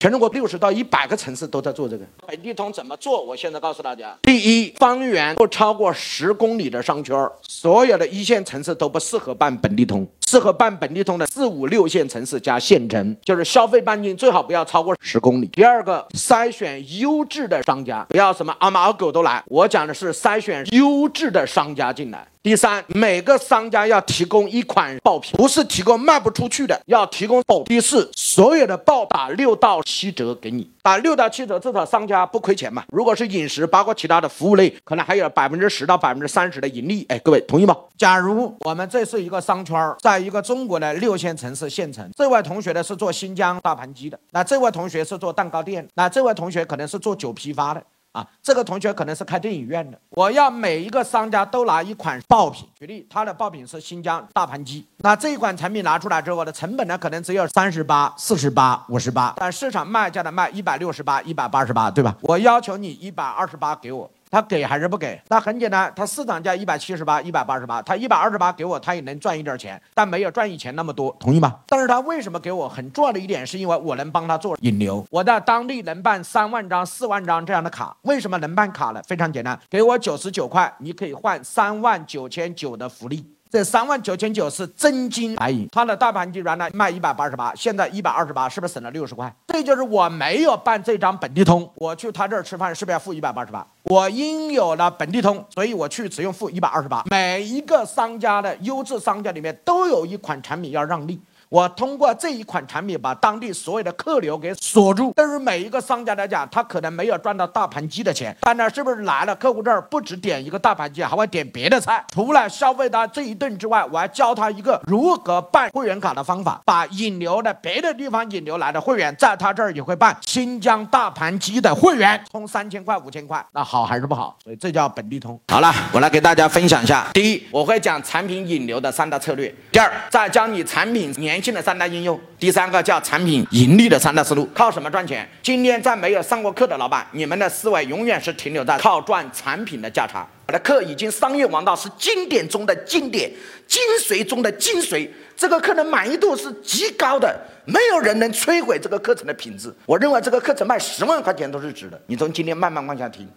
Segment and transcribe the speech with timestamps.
[0.00, 3.20] 全中国六十到一百个城市都在做这个本地通怎么做？
[3.20, 10.06] 我现在告诉大家：第一，方圆不超过十公里的商圈，所有的一线城市都不适合办本地通。
[10.28, 15.48] 适合办本地通的四五六线城市加县城，就是消费半径最好不要超过十公里。
[15.48, 19.42] 第二个，筛选优质的商家，不要什么阿猫阿狗都来。
[19.46, 22.24] 我讲的是筛选优质的商家进来。
[22.48, 27.62] 第三，每个商家要提供一款爆品，不是提供卖不出去的，要提供爆。
[27.64, 32.84] 第四，所有的爆打六到七折给你，打六到七折，至少商家不亏钱嘛。
[32.88, 37.04] 如果是饮食，包括其他的服务类，可能还有百分之十到百分之三十的盈利。
[37.10, 37.76] 哎，各位同意吗？
[37.98, 47.82] 假如我们这是一个商圈，在一个中国的六线城市县城，这位同学呢是做新疆大盘鸡的，那这位同学是做蛋糕店，那这位同学可能是做酒批发的。
[48.18, 49.98] 啊，这个同学可能是开电影院的。
[50.10, 54.84] 我要每一个商家都拿一款爆品，举例，他的爆品是新疆大盘鸡。
[54.98, 62.16] 那这一款产品拿出来之后的成本呢，可能只有三十八、四十八、五十八，但市场卖价的卖一百六十八、一百八十八，对吧？
[62.22, 64.10] 我要求你一百二十八给我。
[64.30, 65.20] 他给还是不给？
[65.28, 71.60] 那很简单，他市场价一百七十八、一百八十八，他一百二十八给我，他也能赚一点钱，但没有赚以前那么多，同意吗？
[71.66, 72.68] 但是他为什么给我？
[72.68, 77.96] 很重要的一点是因为我能帮他做引流，我在当地能办三万张、四万张这样的卡。
[78.02, 79.02] 为什么能办卡呢？
[79.06, 83.24] 非常简单，给我九十九块，你可以换三万九千九的福利。
[83.50, 89.34] 这三万九千九是真金白银，他的大盘鸡原来卖一百八十八，现在一百二十八，是不是省了六十块？
[89.46, 93.66] 这就是我没有办这张本地通，我去他这儿吃饭是不是要付一百八十八？
[93.84, 97.04] 我因有了本地通，所以我去只用付一百二十八。
[97.10, 101.18] 每一个商家的优质商家里面都有一款产品要让利。
[101.50, 105.12] 我通过这一款产品把当地所有的客流给锁住。
[105.16, 112.04] 对于每一个商家来讲，他可能没有赚到大盘鸡的钱，但呢，是不是来了客户这儿不止点一个大盘鸡，还会点别的菜？
[112.12, 124.36] 除了消费他这一顿之外，我还教他一个如何办会员卡的方法，把引流的别的地方引流来的会员，在他这儿也会办新疆大盘鸡的会员，充三千块、五千块，那好还是不好？
[124.44, 125.40] 所以这叫本地通。
[125.48, 127.06] 好了，我来给大家分享一下。
[127.14, 129.54] 第一，我会讲产品引流的三大策略。
[129.72, 131.37] 第二，再教你产品年。
[131.42, 135.28] 新的三大应用，第三个叫产品盈利的三大思路，靠什么赚钱？
[135.42, 140.26] 今天在没有上过课的老板，你们的思维永远是停留在靠赚产品的价差。
[140.46, 143.30] 我的课已经商业王道，是经典中的经典，
[143.66, 145.08] 精髓中的精髓。
[145.36, 149.72] 这个课的满意度是极高的，没有人能摧毁这个课程的品质。
[149.84, 152.00] 我认为这个课程卖十万块钱都是值的。
[152.06, 153.28] 你从今天慢慢往下听。